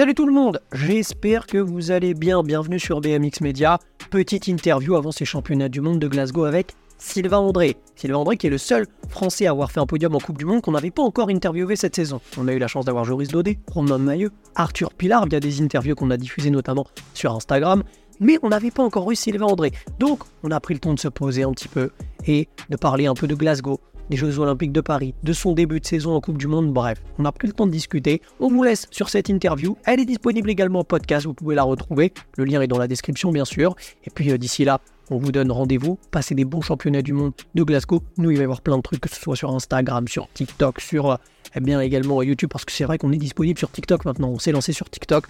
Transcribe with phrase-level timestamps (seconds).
[0.00, 2.42] Salut tout le monde, j'espère que vous allez bien.
[2.42, 3.78] Bienvenue sur BMX Media.
[4.08, 7.76] Petite interview avant ces championnats du monde de Glasgow avec Sylvain André.
[7.96, 10.46] Sylvain André qui est le seul Français à avoir fait un podium en Coupe du
[10.46, 12.18] Monde qu'on n'avait pas encore interviewé cette saison.
[12.38, 15.94] On a eu la chance d'avoir Joris Daudet, Romain Mailleux, Arthur Pilar via des interviews
[15.94, 17.82] qu'on a diffusées notamment sur Instagram.
[18.20, 19.72] Mais on n'avait pas encore eu Sylvain André.
[19.98, 21.90] Donc on a pris le temps de se poser un petit peu
[22.26, 23.80] et de parler un peu de Glasgow,
[24.10, 27.00] des Jeux Olympiques de Paris, de son début de saison en Coupe du Monde, bref,
[27.18, 28.20] on a pris le temps de discuter.
[28.40, 29.76] On vous laisse sur cette interview.
[29.86, 32.12] Elle est disponible également en podcast, vous pouvez la retrouver.
[32.36, 33.76] Le lien est dans la description, bien sûr.
[34.04, 35.96] Et puis euh, d'ici là, on vous donne rendez-vous.
[36.10, 38.02] Passez des bons championnats du monde de Glasgow.
[38.18, 40.80] Nous, il va y avoir plein de trucs, que ce soit sur Instagram, sur TikTok,
[40.80, 41.16] sur euh,
[41.54, 44.30] eh bien également YouTube, parce que c'est vrai qu'on est disponible sur TikTok maintenant.
[44.30, 45.26] On s'est lancé sur TikTok.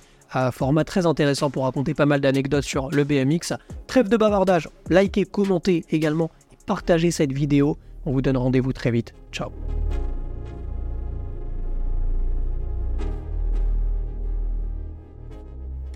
[0.52, 3.54] Format très intéressant pour raconter pas mal d'anecdotes sur le BMX.
[3.88, 7.76] Trêve de bavardage, likez, commentez également et partagez cette vidéo.
[8.06, 9.14] On vous donne rendez-vous très vite.
[9.32, 9.50] Ciao.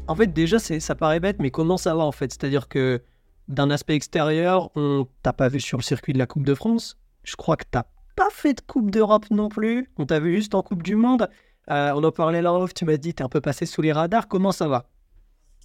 [0.07, 2.31] En fait, déjà, ça paraît bête, mais comment ça va en fait?
[2.31, 3.01] C'est-à-dire que
[3.49, 6.99] d'un aspect extérieur, on t'a pas vu sur le circuit de la Coupe de France?
[7.23, 7.85] Je crois que t'as
[8.17, 9.91] pas fait de Coupe d'Europe non plus.
[9.97, 11.29] On t'a vu juste en Coupe du Monde.
[11.71, 13.93] Euh, on en parlait là off, tu m'as dit, t'es un peu passé sous les
[13.93, 14.29] radars.
[14.29, 14.85] Comment ça va?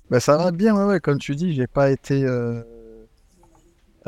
[0.09, 2.23] Bah, Ça va bien, ouais, comme tu dis, j'ai pas été.
[2.23, 2.63] Euh...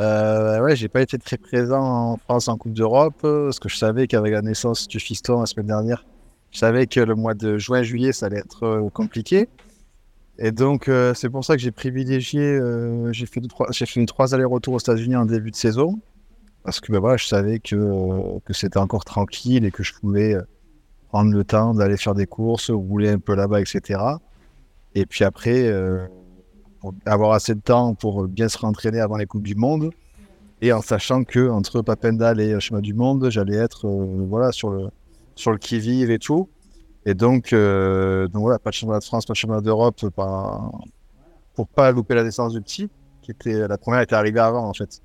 [0.02, 3.78] Euh, ouais, j'ai pas été très présent en France en Coupe d'Europe parce que je
[3.78, 6.06] savais qu'avec la naissance du fiston la semaine dernière,
[6.50, 9.48] je savais que le mois de juin-juillet ça allait être euh, compliqué.
[10.40, 12.60] Et donc euh, c'est pour ça que j'ai privilégié,
[13.12, 16.00] j'ai fait, j'ai fait trois allers-retours aux États-Unis en début de saison
[16.64, 20.36] parce que bah, voilà, je savais que, que c'était encore tranquille et que je pouvais
[21.10, 24.00] prendre le temps d'aller faire des courses, rouler un peu là-bas, etc.
[24.96, 25.72] Et puis après
[27.06, 29.92] avoir assez de temps pour bien se rentraîner avant les Coupes du Monde.
[30.62, 34.70] Et en sachant que entre Papendal et Chemin du Monde, j'allais être euh, voilà, sur
[34.70, 34.90] le,
[35.36, 36.50] sur le qui-vive et tout.
[37.06, 40.72] Et donc, euh, donc voilà, pas de championnat de France, pas de championnat d'Europe, pas,
[41.56, 42.90] pour pas louper la naissance du petit,
[43.24, 45.02] qui était la première était arrivée avant en fait.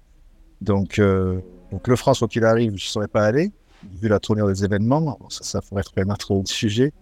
[0.61, 1.41] Donc, euh,
[1.73, 3.51] donc le France, quoi qu'il arrive, je ne saurais pas aller,
[3.99, 5.19] vu la tournure des événements.
[5.31, 6.93] ça, ça pourrait être quand même trop de sujet.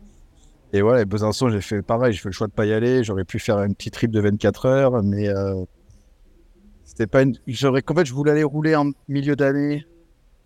[0.75, 3.05] Et voilà, Besançon, j'ai fait pareil, j'ai fait le choix de pas y aller.
[3.05, 5.65] J'aurais pu faire une petite trip de 24 heures, mais euh,
[6.85, 7.37] c'était pas une.
[7.37, 9.87] Fait, je voulais aller rouler en milieu d'année,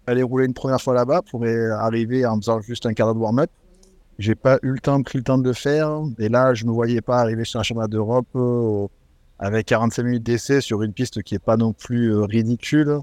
[0.06, 3.21] aller rouler une première fois là-bas pour arriver en faisant juste un quart d'heure de
[3.21, 3.50] warm-up.
[4.19, 6.03] J'ai pas eu le temps, pris le temps de le faire.
[6.19, 8.87] Et là, je me voyais pas arriver sur un championnat d'Europe euh,
[9.39, 12.99] avec 45 minutes d'essai sur une piste qui est pas non plus euh, ridicule.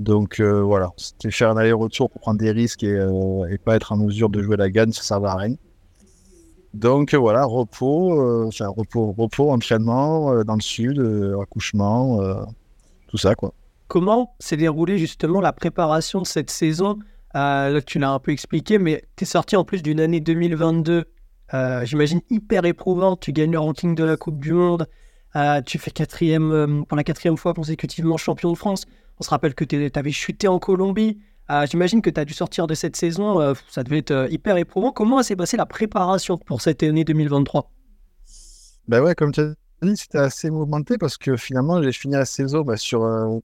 [0.00, 2.98] Donc voilà, c'était faire un aller-retour pour prendre des risques et,
[3.50, 5.54] et, pas être en mesure de jouer la gagne, ça sert à rien.
[6.76, 12.20] Donc voilà, repos, euh, enfin repos, repos, entraînement euh, dans le sud, euh, accouchement,
[13.08, 13.54] tout ça quoi.
[13.88, 16.98] Comment s'est déroulée justement la préparation de cette saison?
[17.32, 21.04] Là, tu l'as un peu expliqué, mais tu es sorti en plus d'une année 2022,
[21.84, 23.20] j'imagine hyper éprouvante.
[23.20, 24.86] Tu gagnes le ranking de la Coupe du Monde,
[25.64, 28.84] tu fais quatrième pour la quatrième fois consécutivement champion de France.
[29.18, 31.20] On se rappelle que tu avais chuté en Colombie.
[31.48, 34.28] Ah, j'imagine que tu as dû sortir de cette saison, euh, ça devait être euh,
[34.30, 34.90] hyper éprouvant.
[34.90, 37.70] Comment s'est passée la préparation pour cette année 2023
[38.88, 42.24] Ben ouais, comme tu as dit, c'était assez mouvementé parce que finalement, j'ai fini la
[42.24, 43.40] saison bah, sur un,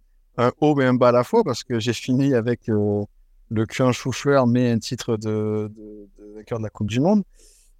[0.60, 3.04] haut et un bas à la fois parce que j'ai fini avec euh,
[3.50, 7.22] le cul en mais un titre de, de, de, la Coupe du Monde.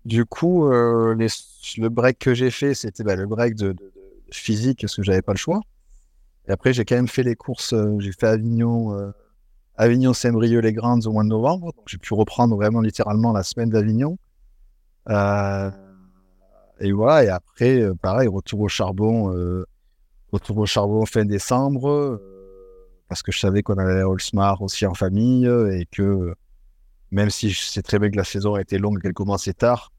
[0.05, 3.75] Du coup, le break que j'ai fait, c'était bah, le break de,
[4.31, 5.61] physique parce que j'avais pas le choix.
[6.47, 7.75] Et après, j'ai quand même fait les courses.
[7.99, 9.13] j'ai fait Avignon
[9.77, 11.73] Avignon-Saint-Brieuc-les-Grandes au mois de novembre.
[11.75, 14.19] Donc j'ai pu reprendre vraiment littéralement la semaine d'Avignon.
[15.09, 15.71] Euh,
[16.81, 19.67] et voilà, et après, euh, pareil, retour au charbon, euh,
[20.33, 22.21] retour au charbon fin décembre,
[23.09, 26.35] parce que je savais qu'on allait à Olsmar aussi en famille, et que
[27.11, 29.53] même si je sais très bien que la saison a été longue et qu'elle commençait
[29.53, 29.93] tard,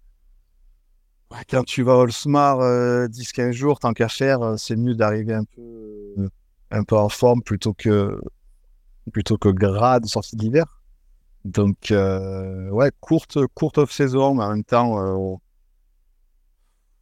[1.50, 2.60] quand tu vas à Olsmar
[3.10, 6.30] 10-15 jours, tant qu'à faire, c'est mieux d'arriver un peu,
[6.72, 8.20] un peu en forme plutôt que
[9.12, 10.81] plutôt que grade sortie d'hiver.
[11.46, 15.36] Donc, euh, ouais, courte, courte off-saison, mais en même temps, euh,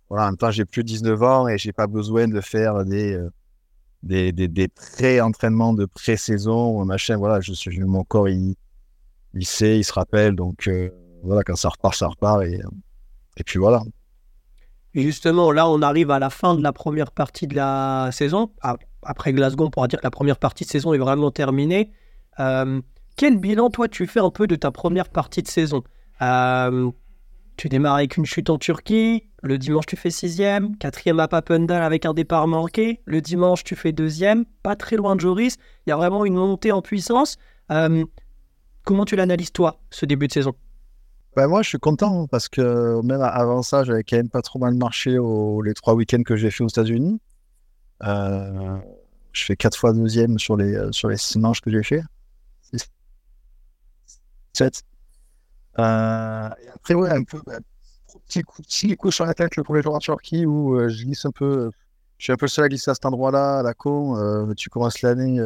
[0.09, 2.83] voilà, en même temps, j'ai plus de 19 ans et j'ai pas besoin de faire
[2.83, 3.29] des, euh,
[4.01, 7.17] des, des, des pré-entraînements de pré-saison, machin.
[7.17, 8.55] Voilà, je, suis mon corps, il,
[9.35, 10.35] il sait, il se rappelle.
[10.35, 10.69] Donc,
[11.23, 12.43] voilà, quand ça repart, ça repart.
[12.43, 12.59] Et,
[13.37, 13.83] et puis voilà.
[14.93, 18.51] Justement, là, on arrive à la fin de la première partie de la saison.
[19.03, 21.91] Après Glasgow, on pourra dire que la première partie de saison est vraiment terminée.
[22.39, 22.81] Euh,
[23.17, 25.83] quel bilan, toi, tu fais un peu de ta première partie de saison
[26.21, 26.89] euh,
[27.57, 29.29] Tu démarres avec une chute en Turquie.
[29.43, 30.77] Le dimanche, tu fais sixième.
[30.77, 33.01] Quatrième à Papendal avec un départ manqué.
[33.05, 34.45] Le dimanche, tu fais deuxième.
[34.63, 35.57] Pas très loin de Joris.
[35.85, 37.37] Il y a vraiment une montée en puissance.
[37.71, 38.05] Euh,
[38.83, 40.53] comment tu l'analyses, toi, ce début de saison?
[41.35, 44.59] Bah, moi, je suis content parce que même avant ça, j'avais quand même pas trop
[44.59, 45.17] mal marché
[45.63, 47.19] les trois week-ends que j'ai fait aux États-Unis.
[48.03, 48.77] Euh,
[49.31, 52.01] je fais quatre fois deuxième sur les, euh, sur les six manches que j'ai fait.
[52.61, 52.89] Six,
[54.53, 54.83] sept.
[55.79, 57.59] Euh, et après, ouais, un peu, bah,
[58.27, 61.03] petit coup, petit coup sur la tête le premier jour en Turquie où euh, je
[61.03, 61.71] glisse un peu.
[62.17, 64.53] Je suis un peu seul à glisser à cet endroit-là, à la con.
[64.55, 65.39] Tu commences l'année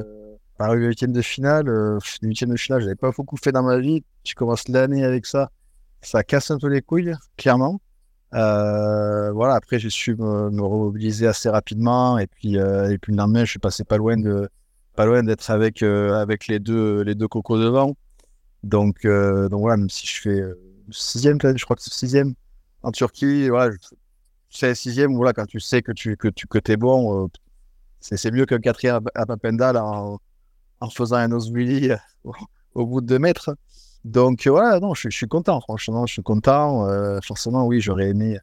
[0.57, 1.68] par le huitième de finale.
[1.68, 4.04] Le huitième de finale, j'avais pas beaucoup fait dans ma vie.
[4.25, 5.52] Tu commences l'année avec ça.
[6.02, 7.80] Ça casse un peu les couilles, clairement.
[8.33, 12.18] Euh, voilà, après, j'ai su me, me remobiliser assez rapidement.
[12.18, 14.50] Et puis, euh, et puis le lendemain, je suis passé pas loin de
[14.95, 17.95] pas loin d'être avec, euh, avec les, deux, les deux cocos devant.
[18.63, 20.57] Donc, euh, donc voilà, même si je fais euh,
[20.89, 22.33] sixième, je crois que c'est sixième
[22.81, 23.75] en Turquie, voilà,
[24.50, 27.30] c'est sixième, voilà, quand tu sais que tu que tu que t'es bon,
[28.00, 30.19] c'est mieux qu'un quatrième à, Papendal en,
[30.80, 31.42] en faisant un au,
[32.75, 33.56] au bout de deux mètres.
[34.06, 36.88] Donc euh, voilà, non, je, suis content, franchement, je suis content.
[36.88, 38.38] Euh, forcément, oui, j'aurais aimé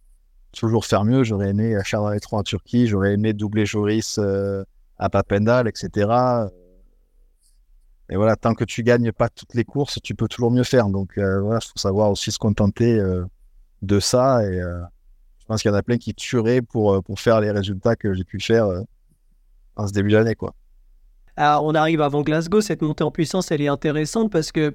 [0.51, 4.65] toujours faire mieux, j'aurais aimé faire les trois en Turquie, j'aurais aimé doubler Joris euh,
[4.99, 6.11] à Papendal, etc.
[8.11, 10.89] Et voilà, tant que tu gagnes pas toutes les courses, tu peux toujours mieux faire.
[10.89, 13.01] Donc voilà, il faut savoir aussi se contenter
[13.83, 14.45] de ça.
[14.45, 17.95] Et je pense qu'il y en a plein qui tueraient pour, pour faire les résultats
[17.95, 18.67] que j'ai pu faire
[19.77, 20.35] en ce début d'année.
[21.37, 24.75] Alors, on arrive avant Glasgow, cette montée en puissance, elle est intéressante parce que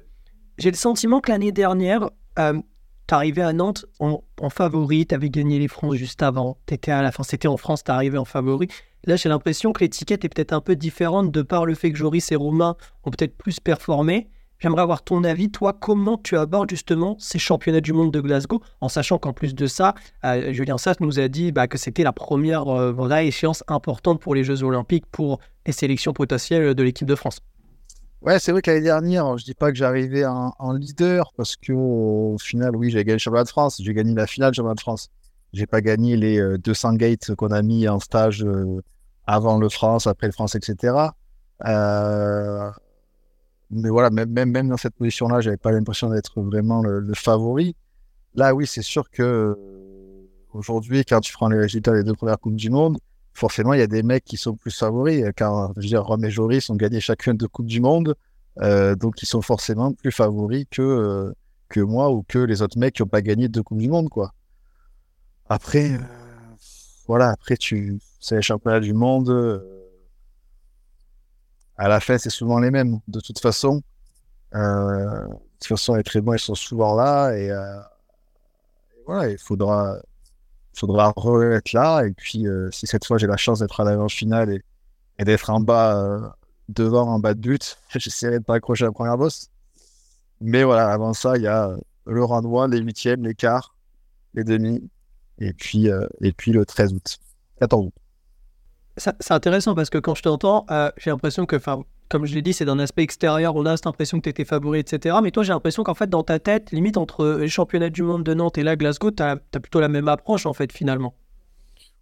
[0.58, 2.60] j'ai le sentiment que l'année dernière, euh,
[3.06, 7.12] t'arrivais à Nantes en, en favori, t'avais gagné les France juste avant, t'étais à la
[7.12, 8.68] fin, c'était en France, t'arrivais en favori.
[9.04, 11.96] Là, j'ai l'impression que l'étiquette est peut-être un peu différente de par le fait que
[11.96, 14.28] Joris et Romain ont peut-être plus performé.
[14.58, 18.60] J'aimerais avoir ton avis, toi, comment tu abordes justement ces championnats du monde de Glasgow,
[18.80, 19.94] en sachant qu'en plus de ça,
[20.24, 24.34] euh, Julien Sass nous a dit bah, que c'était la première euh, échéance importante pour
[24.34, 27.38] les Jeux Olympiques, pour les sélections potentielles de l'équipe de France.
[28.20, 31.54] Ouais, c'est vrai que l'année dernière, je dis pas que j'arrivais en, en leader parce
[31.56, 34.56] que au final, oui, j'ai gagné le championnat de France, j'ai gagné la finale du
[34.56, 35.08] championnat de France.
[35.52, 38.82] J'ai pas gagné les euh, 200 gates qu'on a mis en stage euh,
[39.26, 40.94] avant le France, après le France, etc.
[41.64, 42.70] Euh,
[43.70, 47.14] mais voilà, même, même, même dans cette position-là, j'avais pas l'impression d'être vraiment le, le
[47.14, 47.76] favori.
[48.34, 49.54] Là, oui, c'est sûr que euh,
[50.52, 52.98] aujourd'hui, quand tu prends les résultats des deux premières Coupes du Monde,
[53.38, 55.24] forcément, il y a des mecs qui sont plus favoris.
[55.36, 58.14] Car, je Rome et Joris ont gagné chacun deux Coupes du Monde.
[58.60, 61.32] Euh, donc, ils sont forcément plus favoris que, euh,
[61.68, 64.08] que moi ou que les autres mecs qui n'ont pas gagné deux Coupes du Monde,
[64.08, 64.32] quoi.
[65.48, 65.98] Après, euh,
[67.06, 69.30] voilà, après, tu, c'est les championnats du monde.
[69.30, 69.60] euh,
[71.76, 73.82] à la fin, c'est souvent les mêmes, de toute façon.
[74.54, 77.32] Euh, de toute façon, les très bons, ils sont souvent là.
[77.36, 77.80] Et, euh,
[78.96, 79.96] et voilà, il faudra,
[80.78, 81.12] faudra
[81.52, 82.02] être là.
[82.04, 84.60] Et puis, euh, si cette fois j'ai la chance d'être à l'avant finale
[85.18, 86.20] et, d'être en bas, euh,
[86.68, 89.48] devant, en bas de but, j'essaierai de pas accrocher la première bosse.
[90.40, 91.76] Mais voilà, avant ça, il y a
[92.06, 93.74] le round 1, les huitièmes, les quarts,
[94.34, 94.88] les demi,
[95.40, 97.18] et puis, euh, et puis le 13 août.
[97.60, 97.94] 14 août.
[98.96, 101.58] Ça- C'est intéressant parce que quand je t'entends, euh, j'ai l'impression que,
[102.08, 104.44] comme je l'ai dit, c'est d'un aspect extérieur, on a cette impression que tu étais
[104.44, 105.16] favori, etc.
[105.22, 108.24] Mais toi, j'ai l'impression qu'en fait, dans ta tête, limite entre les championnats du monde
[108.24, 111.14] de Nantes et là, Glasgow, tu as, plutôt la même approche, en fait, finalement.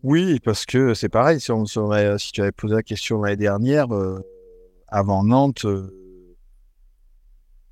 [0.03, 3.93] Oui, parce que c'est pareil, si, on, si tu avais posé la question l'année dernière,
[3.93, 4.20] euh,
[4.88, 5.93] avant Nantes, euh,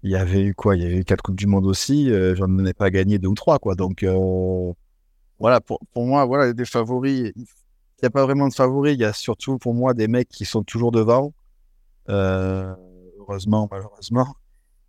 [0.03, 0.77] il y avait eu quoi?
[0.77, 3.29] Il y avait eu quatre Coupes du Monde aussi, euh, j'en ai pas gagné deux
[3.29, 3.75] ou trois, quoi.
[3.77, 4.05] Donc,
[5.39, 7.45] voilà, pour, pour moi, voilà, des favoris, il
[8.03, 10.44] n'y a pas vraiment de favoris, il y a surtout pour moi des mecs qui
[10.44, 11.32] sont toujours devant,
[12.08, 14.34] heureusement, malheureusement.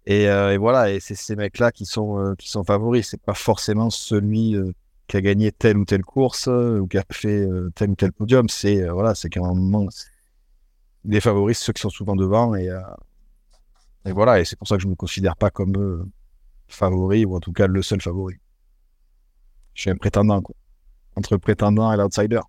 [0.05, 3.21] Et, euh, et voilà, et c'est ces mecs-là qui sont, euh, qui sont favoris, c'est
[3.21, 4.55] pas forcément celui.
[4.55, 4.71] euh,
[5.07, 7.95] qui a gagné telle ou telle course euh, ou qui a fait euh, tel ou
[7.95, 8.49] tel podium.
[8.49, 9.87] C'est euh, voilà, c'est qu'à un moment,
[11.03, 12.55] les favoris, ceux qui sont souvent devant.
[12.55, 12.79] Et, euh,
[14.05, 16.05] et voilà, et c'est pour ça que je me considère pas comme euh,
[16.67, 18.35] favori ou en tout cas le seul favori.
[19.75, 20.55] Je suis un prétendant, quoi.
[21.15, 22.41] Entre prétendant et l'outsider.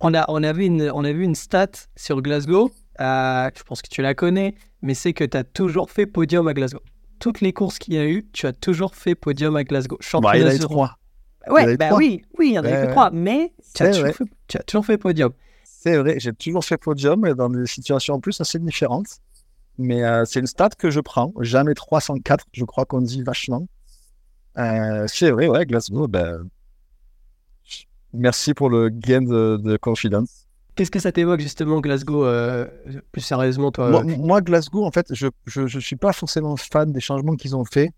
[0.00, 3.88] On a, on, a on a vu une stat sur Glasgow, euh, je pense que
[3.88, 6.80] tu la connais, mais c'est que tu as toujours fait podium à Glasgow.
[7.18, 9.98] Toutes les courses qu'il y a eu, tu as toujours fait podium à Glasgow.
[10.20, 10.98] Bah, il y en a Championnat eu trois.
[11.48, 11.98] Ouais, bah trois.
[11.98, 14.56] oui, oui, il y en a eu que trois, mais tu as, toujours fait, tu
[14.56, 15.32] as toujours fait podium.
[15.64, 19.20] C'est vrai, j'ai toujours fait podium dans des situations en plus assez différentes.
[19.78, 21.32] Mais euh, c'est une stat que je prends.
[21.40, 23.66] Jamais 304, je crois qu'on dit vachement.
[24.58, 26.48] Euh, c'est vrai, ouais, Glasgow, ben,
[28.12, 30.45] merci pour le gain de, de confidence.
[30.76, 32.66] Qu'est-ce que ça t'évoque justement Glasgow euh,
[33.10, 36.54] Plus sérieusement, toi Moi, euh, moi, Glasgow, en fait, je, je, je suis pas forcément
[36.56, 37.90] fan des changements qu'ils ont fait.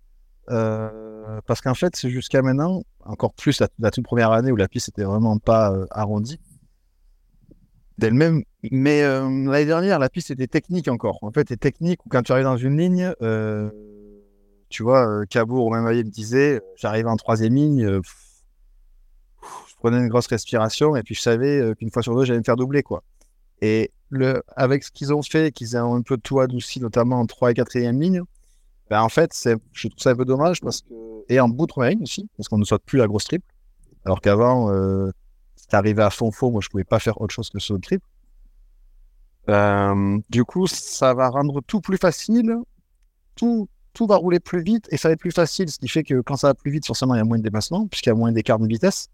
[0.48, 4.56] euh, parce qu'en fait, c'est jusqu'à maintenant, encore plus la, la toute première année où
[4.56, 6.40] la piste était vraiment pas euh, arrondie
[7.98, 8.42] d'elle-même.
[8.70, 11.18] Mais l'année dernière, la piste était technique encore.
[11.22, 13.12] En fait, est technique où quand tu arrives dans une ligne,
[14.68, 18.00] tu vois, Cabourg ou même me disait, j'arrivais en troisième ligne,
[19.78, 22.56] prenais une grosse respiration et puis je savais qu'une fois sur deux, j'allais me faire
[22.56, 23.02] doubler, quoi.
[23.60, 27.26] Et le, avec ce qu'ils ont fait, qu'ils ont un peu tout adouci, notamment en
[27.26, 28.22] 3 et 4e ligne,
[28.90, 29.30] ben en fait,
[29.72, 30.94] je trouve ça un peu dommage parce que.
[31.30, 33.44] Et en bout de première aussi, parce qu'on ne saute plus la grosse triple.
[34.06, 35.10] Alors qu'avant, euh,
[35.56, 38.06] c'est arrivé à fond faux, moi je pouvais pas faire autre chose que ce triple.
[39.50, 42.56] Euh, du coup, ça va rendre tout plus facile,
[43.34, 46.02] tout, tout va rouler plus vite et ça va être plus facile, ce qui fait
[46.02, 48.12] que quand ça va plus vite, forcément, il y a moins de déplacement, puisqu'il y
[48.12, 49.10] a moins d'écart de vitesse.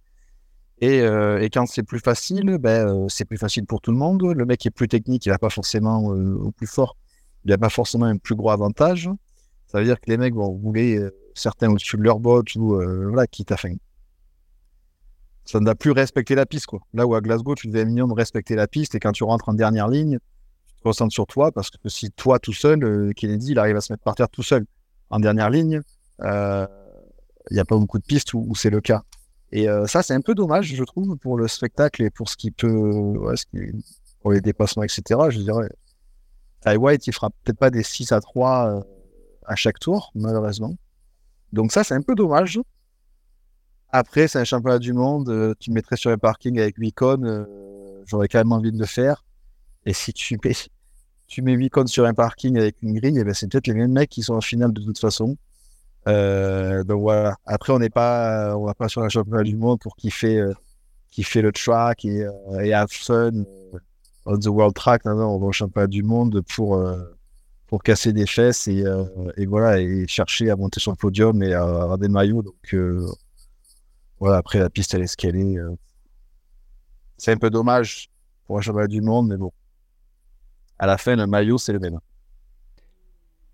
[0.81, 3.97] Et, euh, et quand c'est plus facile, ben, euh, c'est plus facile pour tout le
[3.97, 4.23] monde.
[4.23, 6.97] Le mec est plus technique, il n'a pas forcément euh, au plus fort,
[7.45, 9.09] il n'a pas forcément un plus gros avantage.
[9.67, 11.01] Ça veut dire que les mecs vont rouler
[11.35, 13.75] certains au-dessus de leur botte ou voilà, quitte à fin.
[15.45, 16.67] Ça ne va plus respecter la piste.
[16.67, 16.81] Quoi.
[16.93, 19.49] Là où à Glasgow, tu devais un minimum respecter la piste et quand tu rentres
[19.49, 20.19] en dernière ligne,
[20.69, 23.81] tu te concentres sur toi parce que si toi tout seul, Kennedy, il arrive à
[23.81, 24.65] se mettre par terre tout seul
[25.11, 25.81] en dernière ligne,
[26.21, 26.67] il
[27.51, 29.03] n'y a pas beaucoup de pistes où c'est le cas.
[29.55, 32.37] Et euh, ça, c'est un peu dommage, je trouve, pour le spectacle et pour ce
[32.37, 32.91] qui peut,
[34.21, 35.03] pour les dépassements, etc.
[35.29, 35.69] Je dirais,
[36.67, 38.81] Ty White, il fera peut-être pas des 6 à 3 euh,
[39.47, 40.75] à chaque tour, malheureusement.
[41.53, 42.61] Donc ça, c'est un peu dommage.
[43.91, 47.47] Après, c'est un championnat du monde, euh, tu mettrais sur un parking avec 8 cônes,
[48.07, 49.25] j'aurais quand même envie de le faire.
[49.87, 50.57] Et si tu mets,
[51.29, 53.75] tu mets 8 cônes sur un parking avec une grille, eh ben, c'est peut-être les
[53.75, 55.37] mêmes mecs qui sont en finale de toute façon.
[56.07, 57.37] Euh, donc voilà.
[57.47, 60.53] Après, on n'est pas, on va pas sur la championnat du monde pour kiffer, euh,
[61.11, 63.79] kiffer le track et, euh, et have fun euh,
[64.27, 65.05] on the world track.
[65.05, 66.83] Non, non, on va au championnat du monde pour
[67.67, 68.85] pour casser des fesses et,
[69.37, 72.43] et, voilà et chercher à monter sur le podium et à avoir des maillots.
[72.43, 72.77] Donc
[74.19, 74.39] voilà.
[74.39, 75.59] Après, la piste elle est escalée.
[77.19, 78.09] c'est un peu dommage
[78.47, 79.53] pour un championnat du monde, mais bon.
[80.79, 81.99] À la fin, le maillot c'est le même.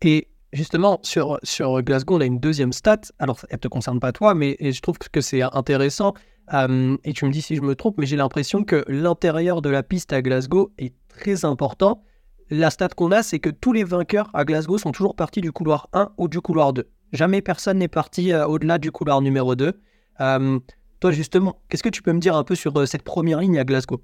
[0.02, 3.00] Et Justement, sur, sur Glasgow, on a une deuxième stat.
[3.20, 6.14] Alors, elle ne te concerne pas toi, mais je trouve que c'est intéressant.
[6.52, 9.70] Euh, et tu me dis si je me trompe, mais j'ai l'impression que l'intérieur de
[9.70, 12.02] la piste à Glasgow est très important.
[12.50, 15.52] La stat qu'on a, c'est que tous les vainqueurs à Glasgow sont toujours partis du
[15.52, 16.88] couloir 1 ou du couloir 2.
[17.12, 19.80] Jamais personne n'est parti euh, au-delà du couloir numéro 2.
[20.20, 20.58] Euh,
[20.98, 23.64] toi, justement, qu'est-ce que tu peux me dire un peu sur cette première ligne à
[23.64, 24.02] Glasgow?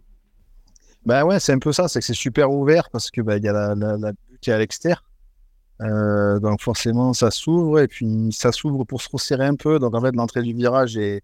[1.05, 3.49] Bah ouais, c'est un peu ça, c'est que c'est super ouvert parce que bah, y
[3.49, 4.13] a la, la,
[4.55, 5.05] à l'extérieur.
[5.83, 9.79] Euh, donc forcément, ça s'ouvre et puis ça s'ouvre pour se resserrer un peu.
[9.79, 11.23] Donc en fait, l'entrée du virage est,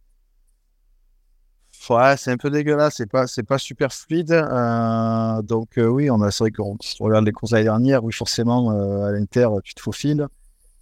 [1.89, 4.33] ouais, c'est un peu dégueulasse, c'est pas, c'est pas super fluide.
[4.33, 8.13] Euh, donc euh, oui, on a, c'est vrai qu'on regarde les courses l'année dernière, oui
[8.13, 8.71] forcément
[9.05, 10.27] à l'Inter, tu te faufiles,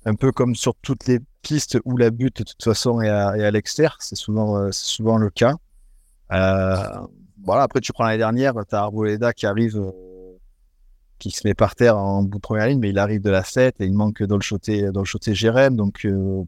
[0.04, 3.28] un peu comme sur toutes les pistes où la butte de toute façon est à,
[3.28, 5.54] à l'extérieur, c'est souvent, c'est souvent le cas.
[6.28, 9.80] voilà, après tu prends l'année dernière, tu as Arboleda qui arrive
[11.20, 13.44] qui se met par terre en bout de première ligne, mais il arrive de la
[13.44, 15.76] 7 et il manque dans le Jérém.
[15.76, 16.42] Donc, euh,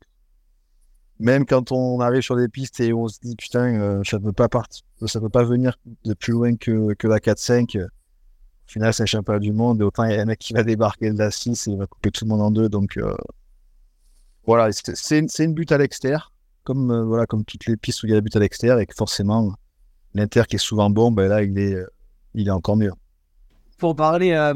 [1.20, 4.24] même quand on arrive sur des pistes et on se dit, putain, euh, ça ne
[4.24, 7.78] peut pas peut pas venir de plus loin que, la 4-5.
[7.84, 7.88] Au
[8.66, 9.80] final, c'est un championnat du monde.
[9.80, 11.78] Et autant il y a un mec qui va débarquer de la 6 et il
[11.78, 12.68] va couper tout le monde en deux.
[12.68, 13.14] Donc, euh,
[14.46, 16.32] voilà, c'est une butte à l'extérieur,
[16.64, 18.86] comme, voilà, comme toutes les pistes où il y a la butte à l'extérieur et
[18.86, 19.54] que forcément,
[20.14, 21.76] l'Inter qui est souvent bon, ben là, il est,
[22.34, 22.90] il est encore mieux
[23.82, 24.54] pour parler euh,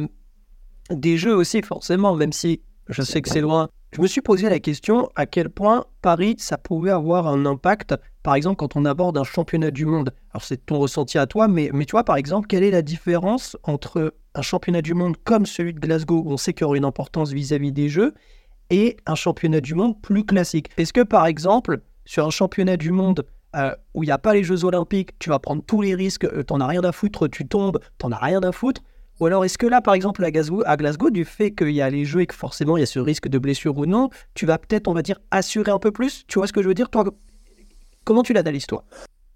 [0.88, 3.68] des jeux aussi, forcément, même si je sais que c'est loin.
[3.90, 7.96] Je me suis posé la question à quel point Paris, ça pouvait avoir un impact,
[8.22, 10.12] par exemple, quand on aborde un championnat du monde.
[10.30, 12.82] Alors, c'est ton ressenti à toi, mais, mais tu vois, par exemple, quelle est la
[12.82, 16.64] différence entre un championnat du monde comme celui de Glasgow, où on sait qu'il y
[16.66, 18.14] aura une importance vis-à-vis des jeux,
[18.70, 20.70] et un championnat du monde plus classique?
[20.76, 24.34] Est-ce que, par exemple, sur un championnat du monde euh, où il n'y a pas
[24.34, 27.28] les Jeux Olympiques, tu vas prendre tous les risques, euh, t'en as rien à foutre,
[27.28, 28.82] tu tombes, t'en as rien à foutre
[29.18, 32.04] ou alors, est-ce que là, par exemple, à Glasgow, du fait qu'il y a les
[32.04, 34.58] jeux et que forcément il y a ce risque de blessure ou non, tu vas
[34.58, 36.24] peut-être, on va dire, assurer un peu plus?
[36.26, 37.04] Tu vois ce que je veux dire Toi,
[38.04, 38.84] comment tu l'analyses, toi?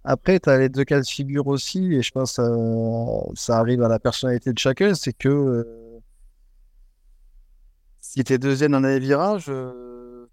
[0.05, 3.59] Après, tu as les deux cas de figure aussi, et je pense que euh, ça
[3.59, 5.65] arrive à la personnalité de chacun, c'est que euh,
[8.01, 10.27] si tu es deuxième dans les virages, euh,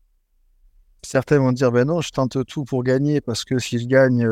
[1.03, 4.25] certains vont dire, ben non, je tente tout pour gagner, parce que si je gagne,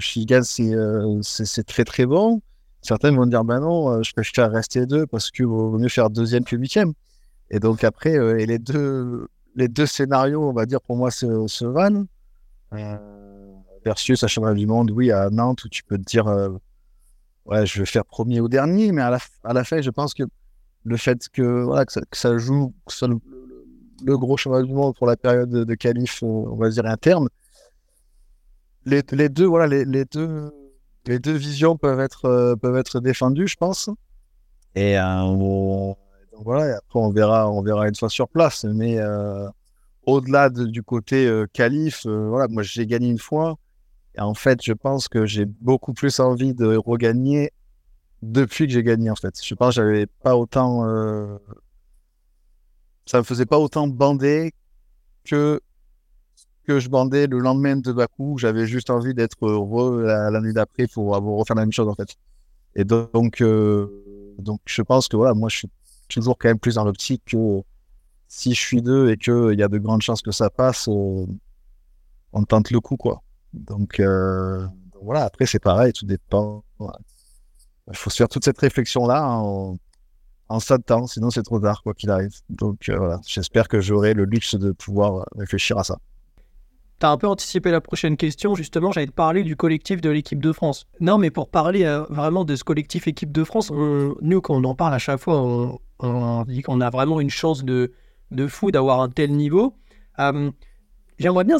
[0.00, 2.40] si je gagne c'est très très bon.
[2.82, 6.10] Certains vont dire, ben non, euh, je préfère rester deux parce qu'il vaut mieux faire
[6.10, 6.92] deuxième que huitième.
[7.50, 11.10] Et donc après, euh, et les deux, les deux scénarios, on va dire, pour moi,
[11.10, 12.04] se, valent.
[12.72, 12.96] Euh,
[13.84, 16.26] versus à Championnat du Monde, oui, à Nantes, où tu peux te dire,
[17.46, 20.12] ouais, je vais faire premier ou dernier, mais à la, à la fin, je pense
[20.14, 20.24] que
[20.84, 22.74] le fait que, voilà, que, ça, joue
[24.04, 27.28] le, gros Championnat du Monde pour la période de, de on va dire, interne,
[28.84, 30.52] les, les deux, voilà, les, les deux
[31.06, 33.90] les deux visions peuvent être, euh, peuvent être défendues, je pense.
[34.74, 35.92] Et euh,
[36.38, 38.64] voilà, après on verra, on verra une fois sur place.
[38.64, 39.48] Mais euh,
[40.04, 41.46] au-delà du côté euh,
[42.04, 43.56] voilà, moi j'ai gagné une fois.
[44.16, 47.52] Et en fait, je pense que j'ai beaucoup plus envie de regagner
[48.22, 49.34] depuis que j'ai gagné, en fait.
[49.42, 50.86] Je pense que j'avais pas autant.
[53.04, 54.54] Ça me faisait pas autant bander
[55.24, 55.60] que
[56.66, 58.38] que je bandais le lendemain de Bakou.
[58.38, 61.94] J'avais juste envie d'être heureux la, nuit d'après pour avoir refaire la même chose, en
[61.94, 62.16] fait.
[62.74, 63.42] Et donc,
[64.38, 65.68] donc, je pense que voilà, moi, je suis
[66.08, 67.62] toujours quand même plus dans l'optique que
[68.28, 71.26] si je suis deux et qu'il y a de grandes chances que ça passe, on,
[72.48, 73.22] tente le coup, quoi.
[73.54, 74.66] Donc, euh,
[75.02, 76.64] voilà, après, c'est pareil, tout dépend.
[76.80, 79.76] Il faut se faire toute cette réflexion-là en,
[80.48, 82.34] en de temps, sinon c'est trop tard, quoi qu'il arrive.
[82.50, 85.98] Donc, euh, voilà, j'espère que j'aurai le luxe de pouvoir réfléchir à ça.
[86.98, 90.08] Tu as un peu anticipé la prochaine question, justement, j'allais te parler du collectif de
[90.08, 90.86] l'équipe de France.
[91.00, 94.64] Non, mais pour parler euh, vraiment de ce collectif équipe de France, nous, quand on
[94.64, 97.92] en parle à chaque fois, on, dit qu'on a vraiment une chance de,
[98.30, 99.74] de fou d'avoir un tel niveau.
[100.18, 100.50] Euh,
[101.18, 101.58] j'aimerais bien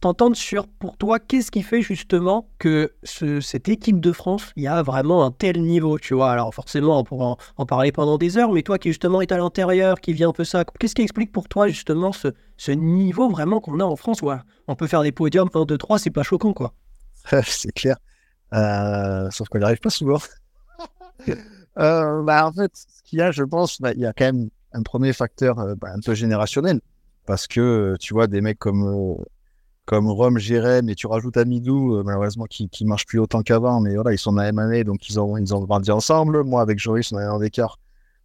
[0.00, 4.68] t'entendre sur, pour toi, qu'est-ce qui fait justement que cette équipe de France, il y
[4.68, 8.38] a vraiment un tel niveau, tu vois Alors forcément, on pourra en, parler pendant des
[8.38, 11.02] heures, mais toi qui justement est à l'intérieur, qui vient un peu ça, qu'est-ce qui
[11.02, 14.36] explique pour toi justement ce, niveau vraiment qu'on a en France ouais,
[14.68, 16.74] On peut faire des podiums 1, 2, 3, c'est pas choquant, quoi.
[17.44, 17.96] c'est clair.
[18.54, 20.20] Euh, sauf qu'on n'y arrive pas souvent.
[21.78, 24.24] Euh, bah, en fait, ce qu'il y a, je pense, bah, il y a quand
[24.24, 26.80] même un premier facteur euh, bah, un peu générationnel.
[27.24, 29.16] Parce que, tu vois, des mecs comme,
[29.88, 33.94] comme Rome, Jérém, et tu rajoutes Amidou, malheureusement, qui ne marche plus autant qu'avant, mais
[33.94, 36.44] voilà, ils sont à MMA, donc ils ont, ils ont grandi ensemble.
[36.44, 37.78] Moi, avec Joris, on a un écart.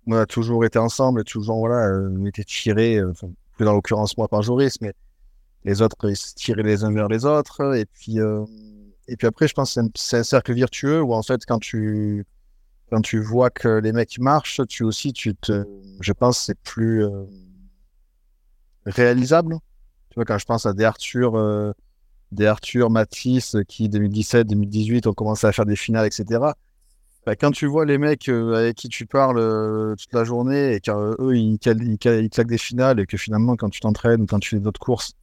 [0.06, 3.00] On a toujours été ensemble, toujours, voilà, on était tirés,
[3.56, 4.92] plus dans l'occurrence moi par Joris, mais
[5.64, 7.78] les autres, ils se tiraient les uns vers les autres.
[7.78, 8.18] Et puis,
[9.08, 12.26] et puis après, je pense que c'est un cercle virtueux où, en fait, quand tu
[12.90, 15.66] quand tu vois que les mecs marchent, tu aussi, tu te,
[16.02, 17.24] je pense, c'est plus euh,
[18.86, 19.58] réalisable.
[20.14, 21.72] Tu vois, quand je pense à des Arthur, euh,
[22.32, 26.40] des Arthur, Matisse, qui 2017, 2018 ont commencé à faire des finales, etc.
[27.26, 30.82] Bah, quand tu vois les mecs euh, avec qui tu parles toute la journée et
[30.82, 34.52] qu'eux, ils, ils, claquent des finales et que finalement, quand tu t'entraînes ou quand tu
[34.52, 35.14] fais d'autres courses,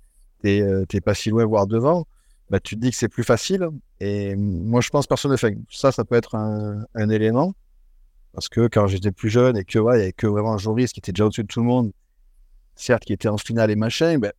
[0.43, 2.05] t'es pas si loin, voire devant,
[2.49, 3.69] bah, tu te dis que c'est plus facile.
[4.01, 5.57] Et moi, je pense personne ne fait.
[5.71, 7.55] Ça, ça peut être un, élément.
[8.33, 10.93] Parce que quand j'étais plus jeune et que ouais, il n'y avait que vraiment Joris
[10.93, 11.93] qui était déjà au-dessus de tout le monde,
[12.81, 14.33] certes qui était en finale et machin, ben,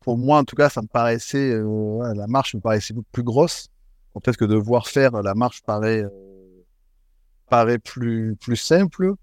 [0.00, 3.22] pour moi en tout cas, ça me paraissait, euh, la marche me paraissait beaucoup plus
[3.22, 3.68] grosse.
[4.14, 6.64] Peut-être que de voir faire la marche paraît, euh,
[7.48, 9.14] paraît plus, plus simple,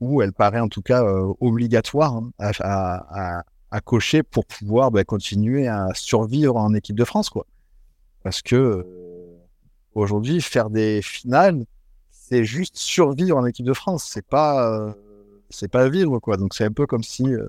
[0.00, 5.04] ou elle paraît en tout cas euh, obligatoire hein, à, à, cocher pour pouvoir ben,
[5.04, 7.30] continuer à survivre en équipe de France.
[7.30, 7.46] Quoi.
[8.22, 8.86] Parce que
[9.94, 11.64] aujourd'hui, faire des finales,
[12.28, 14.08] c'est juste survivre en équipe de France.
[14.08, 14.92] C'est pas, euh,
[15.50, 16.36] c'est pas vivre quoi.
[16.36, 17.48] Donc c'est un peu comme si, euh,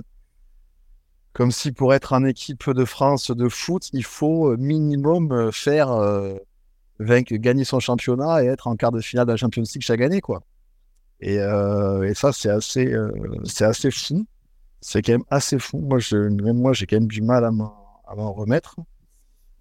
[1.40, 5.90] comme si pour être en équipe de France de foot, il faut euh, minimum faire
[7.00, 10.02] vaincre, gagner son championnat et être en quart de finale de la Champions League chaque
[10.02, 10.44] année quoi.
[11.22, 11.38] Et,
[12.14, 12.94] ça c'est assez,
[13.62, 14.26] assez fou.
[14.82, 15.80] C'est quand même assez fou.
[15.80, 16.00] Moi,
[16.54, 18.76] moi, j'ai quand même du mal à m'en remettre.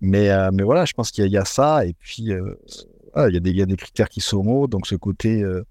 [0.01, 0.31] Mais,
[0.65, 1.87] voilà, je pense qu'il y, a ça.
[1.87, 2.33] Et puis,
[3.15, 5.65] ah, il y, a des critères qui sont hauts, donc ce côté, euh,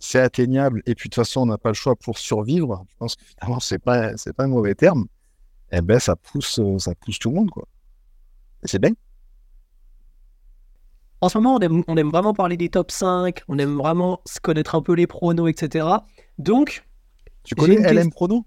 [0.00, 2.84] c'est atteignable, et puis de toute façon, on n'a pas le choix pour survivre.
[2.88, 5.06] Je pense que finalement, c'est pas, pas un mauvais terme.
[5.72, 7.66] Eh ben, ça pousse, euh, ça pousse tout le monde, quoi.
[8.64, 8.92] C'est bien.
[11.20, 14.20] En ce moment, on aime, on aime, vraiment parler des top 5, on aime vraiment
[14.24, 15.86] se connaître un peu les pronos, etc.
[16.38, 16.84] Donc.
[17.44, 18.44] Tu connais LM Prono?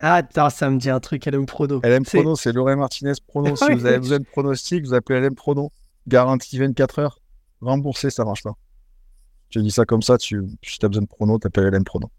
[0.00, 1.80] Ah, ça me dit un truc, LM Prono.
[1.82, 3.56] LM Prono, c'est Lorraine Martinez Prono.
[3.56, 5.72] si vous avez besoin de pronostics, vous appelez LM Prono
[6.06, 7.20] garantie 24 heures,
[7.60, 8.54] remboursé, ça marche pas.
[9.50, 12.10] Je dis ça comme ça, tu, si tu as besoin de prono, t'appelles LM Prono.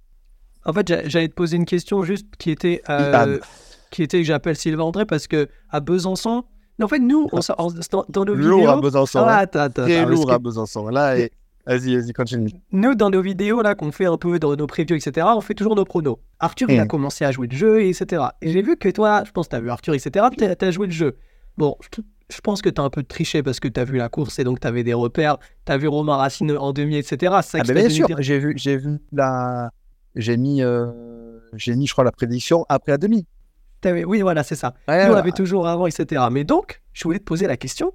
[0.66, 3.40] En fait, j'allais te poser une question juste qui était, euh,
[3.91, 6.43] qui était que j'appelle Sylvain André parce que à Besançon,
[6.84, 7.39] en fait, nous, on,
[8.10, 8.50] dans nos vidéos.
[8.50, 9.19] Lourd à Besançon.
[9.26, 9.69] Ah, hein.
[9.69, 10.89] Très lourd à Besançon.
[10.89, 11.15] Là,
[11.65, 12.52] vas-y, vas-y, continue.
[12.71, 15.56] Nous, dans nos vidéos là qu'on fait un peu dans nos previews, etc., on fait
[15.56, 16.19] toujours nos pronos.
[16.39, 16.88] Arthur, il a hmm.
[16.88, 18.26] commencé à jouer le jeu, etc.
[18.41, 20.71] Et j'ai vu que toi, je pense que tu as vu Arthur, etc., tu as,
[20.71, 21.17] joué le jeu.
[21.58, 21.76] Bon,
[22.30, 24.38] je pense que tu as un peu triché parce que tu as vu la course
[24.38, 25.38] et donc tu avais des repères.
[25.65, 27.38] Tu as vu Romain Racine en demi, etc.
[27.41, 29.71] Ça ah ben bien sûr, j'ai vu, vu la.
[30.15, 30.88] J'ai mis, euh,
[31.54, 33.26] j'ai mis, je crois, la prédiction après la demi.
[33.86, 34.74] Oui, voilà, c'est ça.
[34.88, 36.26] Nous, on avait toujours avant, etc.
[36.32, 37.94] Mais donc, je voulais te poser la question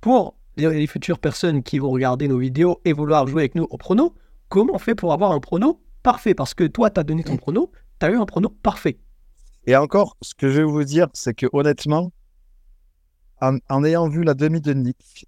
[0.00, 3.76] pour les, futures personnes qui vont regarder nos vidéos et vouloir jouer avec nous au
[3.76, 4.14] prono.
[4.48, 6.34] Comment on fait pour avoir un prono parfait?
[6.34, 8.98] Parce que toi, tu as donné ton prono, tu as eu un prono parfait.
[9.66, 12.12] Et encore, ce que je vais vous dire, c'est que honnêtement,
[13.40, 15.26] en, ayant vu la demi de Nick,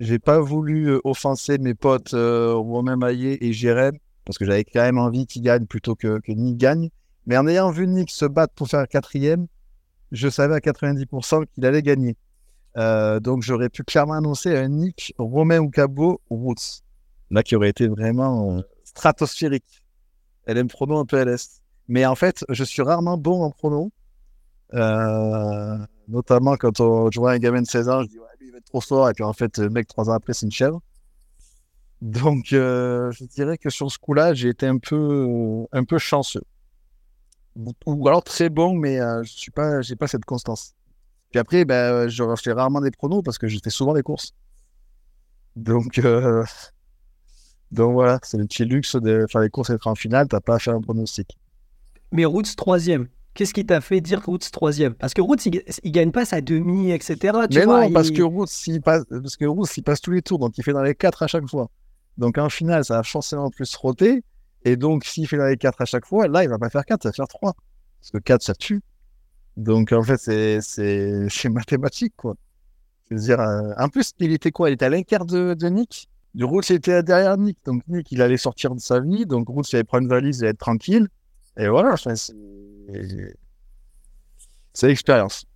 [0.00, 4.64] j'ai pas voulu euh, offenser mes potes euh, Romain Maillet et Jérém, parce que j'avais
[4.64, 6.90] quand même envie qu'ils gagnent plutôt que, que Nick gagne.
[7.28, 9.48] Mais en ayant vu Nick se battre pour faire quatrième,
[10.12, 12.16] je savais à 90% qu'il allait gagner.
[12.78, 16.82] Euh, donc j'aurais pu clairement annoncer un Nick Romain ou Cabo Roots.
[17.30, 19.84] Là qui aurait été vraiment euh, stratosphérique.
[20.46, 21.60] LM prono en PLS.
[21.86, 23.92] Mais en fait, je suis rarement bon en prono.
[24.72, 25.76] Euh,
[26.08, 28.52] notamment quand on, je vois un gamin de 16 ans, je dis ouais, lui il
[28.52, 29.10] va être trop fort.
[29.10, 30.80] Et puis en fait, le mec, trois ans après, c'est une chèvre.
[32.00, 36.44] Donc je dirais que sur ce coup-là, j'ai été un peu, un peu chanceux.
[37.86, 40.74] Ou alors très bon, mais je suis pas, j'ai pas cette constance.
[41.30, 44.32] Puis après, ben, je fais rarement des pronos parce que je fais souvent des courses.
[45.56, 46.44] Donc, euh,
[47.72, 50.40] donc voilà, c'est le petit luxe de faire les courses et être en finale, t'as
[50.40, 51.36] pas à faire un pronostic.
[52.12, 54.94] Mais Roots troisième, qu'est-ce qui t'a fait dire Roots troisième?
[54.94, 57.16] Parce que Roots, il, gagne pas sa demi, etc.
[57.52, 60.38] Mais non, parce, que Roots, il passe, parce que Roots, il passe tous les tours,
[60.38, 61.68] donc il fait dans les quatre à chaque fois.
[62.16, 64.22] Donc en finale, ça va forcément plus roter.
[64.64, 66.84] Et donc, s'il fait dans les quatre à chaque fois, là, il va pas faire
[66.84, 67.54] quatre, ça va faire trois.
[68.00, 68.80] Parce que quatre, ça tue.
[69.56, 70.18] Donc, en fait,
[70.60, 72.34] c'est mathématique, quoi.
[73.10, 74.70] Je veux dire, euh, en plus, il était quoi?
[74.70, 76.10] Il était à l'inquiète de, de, Nick?
[76.34, 77.56] Du Roots, il était derrière Nick.
[77.64, 79.24] Donc, Nick, il allait sortir de sa vie.
[79.24, 81.08] Donc, Roots, il allait prendre une valise et être tranquille.
[81.56, 82.34] Et voilà, c'est
[84.86, 85.46] l'expérience.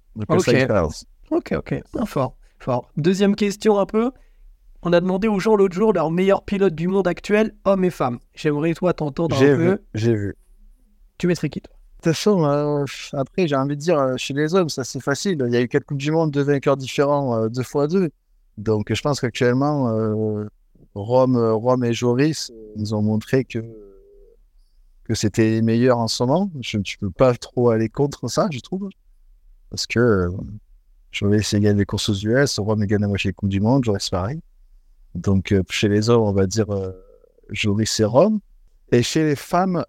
[1.31, 2.07] Ok, ok, ok.
[2.07, 2.91] fort, fort.
[2.97, 4.11] Deuxième question, un peu.
[4.85, 7.91] On a demandé aux gens l'autre jour leur meilleur pilote du monde actuel, hommes et
[7.91, 8.19] femmes.
[8.35, 9.79] J'aimerais, toi, t'entendre un peu.
[9.95, 10.35] J'ai vu.
[11.19, 11.73] Tu mettrais qui, toi?
[11.73, 14.99] De toute façon, euh, après, j'ai envie de dire, euh, chez les hommes, ça c'est
[15.01, 15.41] facile.
[15.47, 18.11] Il y a eu quatre Coupes du Monde, deux vainqueurs différents, euh, deux fois deux.
[18.59, 19.85] Donc, je pense qu'actuellement,
[20.95, 23.61] Rome, Rome et Joris nous ont montré que,
[25.05, 26.51] que c'était les meilleurs en ce moment.
[26.61, 28.91] Je ne peux pas trop aller contre ça, je trouve.
[29.71, 30.29] Parce que
[31.13, 33.85] Joris, il gagne les courses aux US, Rome, gagne la moitié des Coupes du Monde,
[33.85, 34.41] Joris, pareil.
[35.15, 36.67] Donc, chez les hommes, on va dire
[37.51, 38.41] Joris et Rome.
[38.91, 39.85] Et chez les femmes,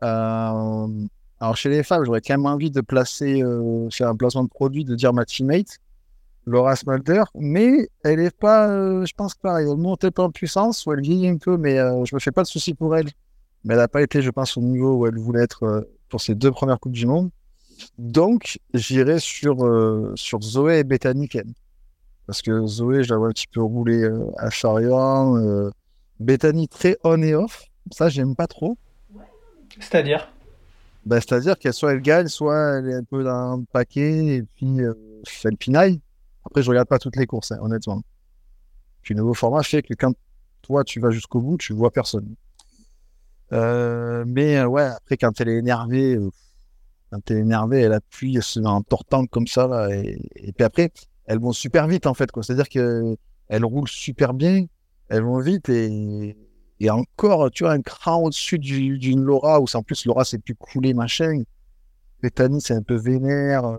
[1.44, 4.50] alors, chez les femmes, j'aurais quand même envie de placer, euh, faire un placement de
[4.50, 5.78] produit, de dire ma teammate,
[6.46, 10.86] Laura Smalter, mais elle n'est pas, euh, je pense pas, elle monte pas en puissance,
[10.86, 13.10] ou elle vieillit un peu, mais euh, je me fais pas de soucis pour elle.
[13.66, 16.22] Mais elle n'a pas été, je pense, au niveau où elle voulait être euh, pour
[16.22, 17.30] ses deux premières Coupes du Monde.
[17.98, 19.58] Donc, j'irai sur,
[20.16, 21.52] sur Zoé et Bethany Ken.
[22.26, 25.72] Parce que Zoé, je la vois un petit peu rouler à Chariot.
[26.20, 27.66] Bethany très on et off.
[27.92, 28.78] Ça, j'aime pas trop.
[29.80, 30.30] C'est-à-dire?
[31.06, 34.44] Bah, C'est-à-dire qu'elle soit elle gagne, soit elle est un peu dans le paquet et
[34.44, 34.94] puis euh,
[35.44, 36.00] elle pinaille.
[36.46, 38.02] Après, je regarde pas toutes les courses, hein, honnêtement.
[39.02, 40.14] Puis le nouveau format fait que quand
[40.62, 42.36] toi tu vas jusqu'au bout, tu vois personne.
[43.52, 46.30] Euh, mais euh, ouais, après quand elle est énervée, euh,
[47.12, 50.92] quand elle est énervée, elle appuie en tortant comme ça là, et, et, puis après
[51.26, 52.44] elles vont super vite en fait quoi.
[52.44, 53.16] C'est-à-dire que
[53.48, 54.66] elles roulent super bien,
[55.10, 56.36] elles vont vite et
[56.80, 60.56] et encore, tu vois, un cran au-dessus d'une Laura, où en plus Laura c'est plus
[60.56, 61.44] coulé, machin.
[62.22, 63.78] Bethany, c'est un peu vénère.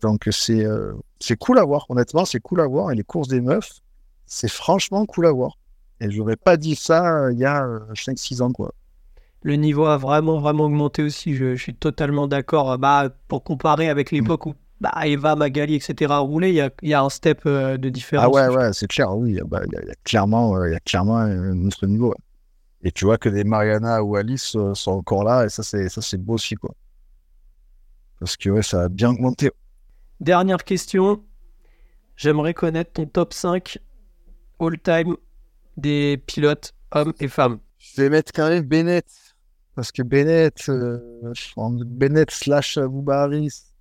[0.00, 2.92] Donc c'est euh, c'est cool à voir, honnêtement, c'est cool à voir.
[2.92, 3.80] Et les courses des meufs,
[4.26, 5.58] c'est franchement cool à voir.
[6.00, 7.64] Et j'aurais pas dit ça euh, il y a
[7.94, 8.72] 5-6 euh, ans, quoi.
[9.42, 11.34] Le niveau a vraiment, vraiment augmenté aussi.
[11.34, 12.78] Je, suis totalement d'accord.
[12.78, 16.12] Bah, pour comparer avec l'époque où bah, Eva, Magali, etc.
[16.18, 18.26] rouler, il y a, y a, un step euh, de différence.
[18.26, 19.38] Ah ouais, ouais, c'est clair, oui.
[19.46, 22.12] Bah, il y, a, clairement, euh, il y a clairement un autre niveau.
[22.82, 25.88] Et tu vois que des Mariana ou Alice euh, sont encore là, et ça, c'est,
[25.88, 26.74] ça, c'est beau aussi, quoi.
[28.18, 29.52] Parce que ouais, ça a bien augmenté.
[30.18, 31.22] Dernière question.
[32.16, 33.78] J'aimerais connaître ton top 5
[34.58, 35.16] all-time
[35.76, 37.60] des pilotes hommes et femmes.
[37.78, 39.06] Je vais mettre quand même Bennett.
[39.76, 40.70] Parce que Bennett,
[41.56, 43.71] Bennett slash Boubaris,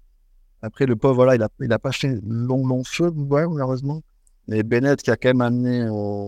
[0.61, 4.01] après, le pauvre, voilà, il n'a il a pas fait long, long feu, malheureusement.
[4.47, 6.27] Mais Bennett qui a quand même amené euh,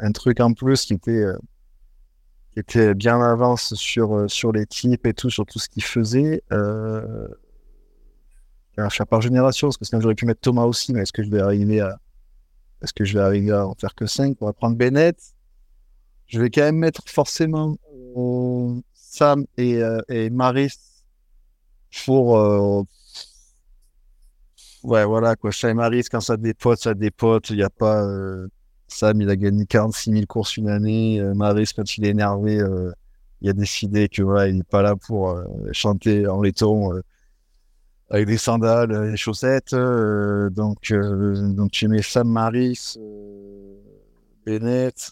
[0.00, 1.38] un truc en plus qui était, euh,
[2.52, 5.84] qui était bien en avance sur, euh, sur l'équipe et tout, sur tout ce qu'il
[5.84, 6.42] faisait.
[6.52, 7.28] Euh,
[8.90, 11.30] faire par génération, parce que sinon j'aurais pu mettre Thomas aussi, mais est-ce que je
[11.30, 11.98] vais arriver à,
[12.82, 15.18] est-ce que je vais arriver à en faire que 5 On va prendre Bennett?
[16.26, 17.76] Je vais quand même mettre forcément
[18.92, 20.74] Sam et, et Maris
[22.04, 22.86] pour,
[24.86, 25.50] Ouais, voilà, quoi.
[25.50, 27.50] Chez Maris, quand ça dépote, ça dépote.
[27.50, 28.04] Il n'y a pas.
[28.04, 28.46] Euh...
[28.86, 31.20] Sam, il a gagné 46 000 courses une année.
[31.20, 32.92] Euh, Maris, quand il est énervé, euh,
[33.40, 36.92] il a décidé que voilà, il n'est pas là pour euh, chanter en laiton
[38.10, 39.74] avec des sandales, des chaussettes.
[39.74, 42.96] donc, donc, tu mets Sam Maris,
[44.46, 45.10] Bennett.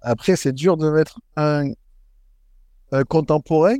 [0.00, 1.70] après, c'est dur de mettre un,
[2.92, 3.76] un contemporain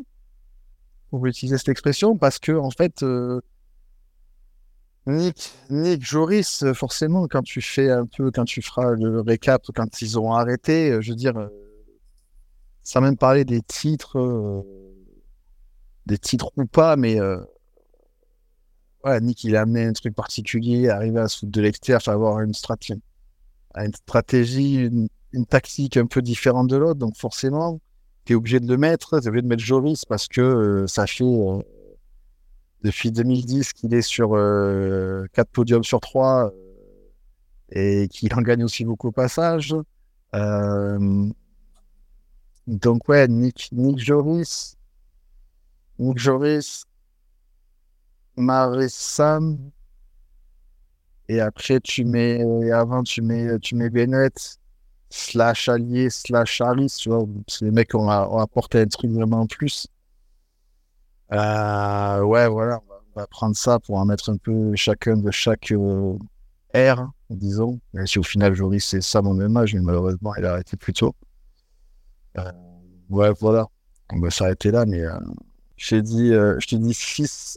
[1.11, 3.41] pour utiliser cette expression, parce que en fait, euh,
[5.07, 10.03] Nick, Nick, Joris, forcément, quand tu fais un peu, quand tu feras le récap, quand
[10.03, 11.49] ils ont arrêté, euh, je veux dire, euh,
[12.83, 14.65] sans même parler des titres,
[16.07, 17.39] des titres ou pas, mais euh,
[19.03, 22.41] voilà, Nick, il a amené un truc particulier, arriver à se foutre de l'extérieur, avoir
[22.41, 23.01] une stratégie,
[24.75, 25.09] une,
[25.49, 26.99] tactique un peu différente de l'autre.
[26.99, 27.81] Donc forcément,
[28.25, 30.87] tu es obligé de le mettre, tu es obligé de mettre Joris parce que euh,
[30.87, 31.63] ça fait euh,
[32.83, 36.53] depuis 2010 qu'il est sur euh, 4 podiums sur 3
[37.73, 39.75] et qu'il en gagne aussi beaucoup au passage.
[42.67, 44.77] donc ouais, Nick, Nick Joris,
[45.99, 46.85] Nick Joris,
[48.89, 49.59] Sam.
[51.29, 54.60] Et après, tu mets, et avant, tu mets, tu mets Bennett,
[55.11, 57.27] slash Allier, slash Harris, tu vois.
[57.49, 59.89] C'est les mecs qui ont, apporté un truc vraiment en plus.
[61.33, 62.81] Euh, ouais, voilà.
[63.15, 66.17] On va prendre ça pour en mettre un peu chacun de chaque euh,
[66.75, 67.81] R, disons.
[67.93, 70.77] Même si au final, Joris, c'est ça mon même âge, mais malheureusement, il a arrêté
[70.77, 71.15] plus tôt.
[72.39, 72.53] Euh,
[73.11, 73.67] ouais, voilà.
[74.13, 75.03] On va s'arrêter là, mais
[75.77, 76.97] je dit, je te dis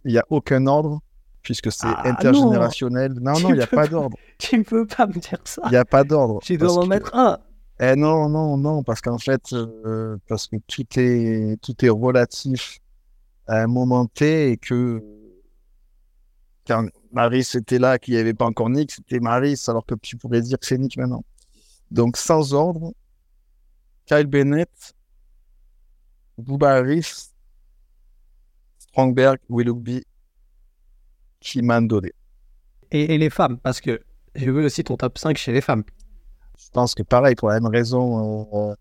[0.05, 1.01] il n'y a aucun ordre,
[1.43, 3.13] puisque c'est ah, intergénérationnel.
[3.21, 4.17] Non, non, il n'y a pas d'ordre.
[4.39, 5.62] Tu ne peux pas me dire ça.
[5.65, 6.39] Il n'y a pas d'ordre.
[6.41, 7.38] Tu dois en mettre un.
[7.79, 12.79] Eh non, non, non, parce qu'en fait, euh, parce que tout est, tout est relatif
[13.47, 15.03] à un moment T et que
[16.65, 20.17] quand Maris était là, qu'il n'y avait pas encore Nick, c'était Maris, alors que tu
[20.17, 21.23] pourrais dire que c'est Nick maintenant.
[21.91, 22.93] Donc, sans ordre,
[24.06, 24.93] Kyle Bennett,
[26.38, 27.34] Boubaris,
[28.77, 30.03] Strongberg, Willoughby,
[31.43, 32.10] Kimandode.
[32.91, 34.01] Et, et les femmes, parce que
[34.36, 35.84] j'ai vu aussi ton top 5 chez les femmes.
[36.58, 38.75] Je pense que pareil, pour la même raison, euh,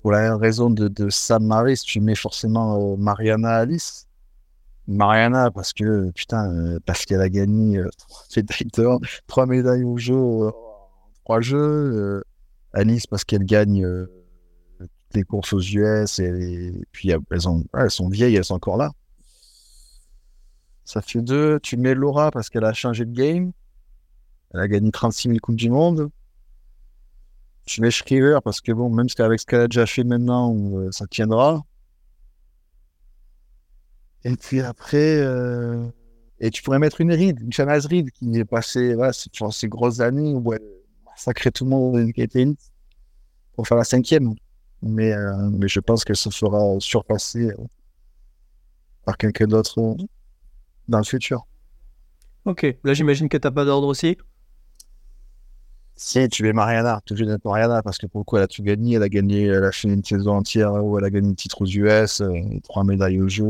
[0.00, 4.06] pour la même raison de, de Sam Maris, tu mets forcément euh, Mariana Alice.
[4.86, 7.82] Mariana, parce que, putain, euh, parce qu'elle a gagné
[9.26, 10.50] trois médailles au jeu
[11.24, 12.22] trois jeux.
[12.74, 13.86] Alice, parce qu'elle gagne
[15.14, 18.90] les courses aux US, et, puis elles, ont, elles sont vieilles, elles sont encore là.
[20.84, 21.58] Ça fait deux.
[21.60, 23.52] Tu mets Laura parce qu'elle a changé de game.
[24.52, 26.10] Elle a gagné 36 000 Coupes du Monde.
[27.64, 30.92] Tu mets Shriver parce que, bon, même avec ce qu'elle a déjà fait maintenant, euh,
[30.92, 31.62] ça tiendra.
[34.24, 35.86] Et puis après, euh,
[36.40, 40.00] et tu pourrais mettre une Reed, une Shanaz Reed qui est passée voilà, ces, grosses
[40.00, 40.62] années où elle
[41.06, 42.12] massacrait tout le monde
[43.54, 44.34] pour faire la cinquième.
[44.82, 47.52] Mais, euh, mais je pense qu'elle se fera surpasser
[49.04, 49.96] par quelqu'un d'autre
[50.88, 51.46] dans le futur.
[52.44, 54.16] Ok, là j'imagine que tu n'as pas d'ordre aussi.
[55.96, 58.96] Si, tu mets Mariana, tu veux mettre Mariana parce que pourquoi elle a tout gagné
[58.96, 61.62] Elle a gagné, elle a fait une saison entière où elle a gagné le titre
[61.62, 62.32] aux US, euh,
[62.64, 63.44] trois médailles au jeu,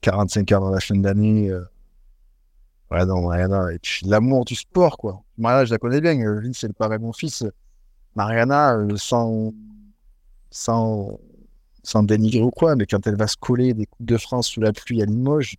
[0.00, 1.50] 45 heures dans la fin d'année.
[1.50, 1.64] Euh.
[2.90, 3.72] Ouais, non, Mariana.
[3.72, 5.22] Et puis l'amour du sport, quoi.
[5.38, 6.14] Mariana, je la connais bien.
[6.14, 7.44] Vince, c'est le père de mon fils.
[8.16, 9.54] Mariana, euh, sans,
[10.50, 11.20] sans,
[11.84, 14.60] sans dénigrer ou quoi, mais quand elle va se coller des Coupes de France sous
[14.60, 15.56] la pluie à Limoges,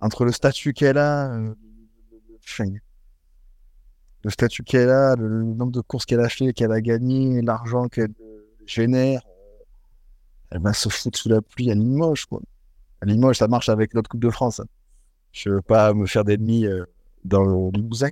[0.00, 1.54] entre le statut qu'elle a, euh,
[4.22, 7.88] le statut qu'elle a, le, nombre de courses qu'elle a fait, qu'elle a gagné, l'argent
[7.88, 8.14] qu'elle
[8.66, 9.64] génère, euh,
[10.50, 12.40] elle va se foutre sous la pluie à Limoges, quoi.
[13.00, 14.60] À Limoges, ça marche avec notre Coupe de France.
[14.60, 14.66] Hein.
[15.32, 16.84] Je veux pas me faire d'ennemis euh,
[17.24, 18.10] dans le Limousin.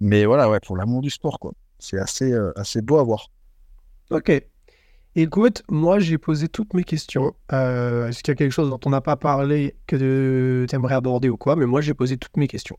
[0.00, 1.52] Mais voilà, ouais, pour l'amour du sport, quoi.
[1.78, 3.30] C'est assez, assez beau à voir.
[4.10, 4.30] Ok.
[5.16, 7.34] Écoute, moi j'ai posé toutes mes questions.
[7.52, 10.96] Euh, est-ce qu'il y a quelque chose dont on n'a pas parlé que tu aimerais
[10.96, 12.76] aborder ou quoi Mais moi j'ai posé toutes mes questions.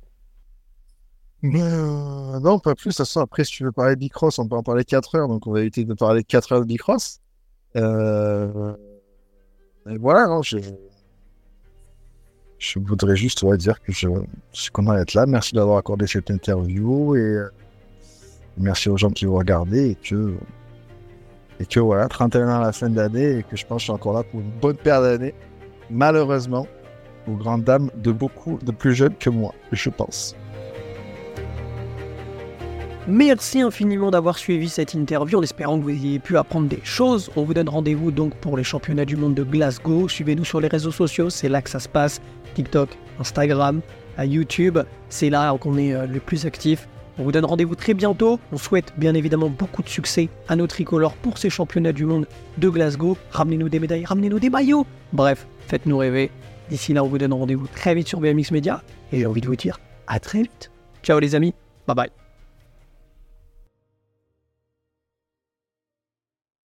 [1.46, 2.98] Euh, non, pas plus.
[2.98, 5.28] De après, si tu veux parler de Bicross, on peut en parler 4 heures.
[5.28, 7.20] Donc on va éviter de parler 4 heures de Bicross.
[7.76, 8.74] Euh...
[9.86, 10.58] Voilà, non, je...
[12.78, 14.08] voudrais juste dire que je,
[14.52, 15.26] suis content d'être là.
[15.26, 17.50] Merci d'avoir accordé cette interview et euh,
[18.58, 20.36] merci aux gens qui vous regardé et que
[21.60, 23.80] et que voilà, 31 ans à la fin de l'année, et que je pense que
[23.80, 25.34] je suis encore là pour une bonne paire d'années.
[25.90, 26.68] Malheureusement,
[27.28, 30.36] aux grandes dames de beaucoup de plus jeunes que moi, je pense.
[33.08, 37.30] Merci infiniment d'avoir suivi cette interview en espérant que vous ayez pu apprendre des choses.
[37.36, 40.10] On vous donne rendez-vous donc pour les championnats du monde de Glasgow.
[40.10, 42.20] Suivez-nous sur les réseaux sociaux, c'est là que ça se passe.
[42.56, 42.90] TikTok,
[43.20, 43.82] Instagram,
[44.24, 46.88] YouTube, c'est là qu'on est euh, le plus actif.
[47.18, 48.40] On vous donne rendez-vous très bientôt.
[48.52, 52.28] On souhaite bien évidemment beaucoup de succès à nos tricolores pour ces championnats du monde
[52.58, 53.18] de Glasgow.
[53.32, 54.86] Ramenez-nous des médailles, ramenez-nous des maillots.
[55.14, 56.32] Bref, faites-nous rêver.
[56.70, 58.82] D'ici là, on vous donne rendez-vous très vite sur BMX Media.
[59.12, 60.72] Et j'ai envie de vous dire à très vite.
[61.04, 61.54] Ciao les amis.
[61.88, 62.25] Bye bye.